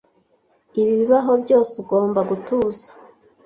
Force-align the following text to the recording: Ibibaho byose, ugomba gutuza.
Ibibaho 0.81 1.31
byose, 1.43 1.71
ugomba 1.83 2.19
gutuza. 2.29 2.87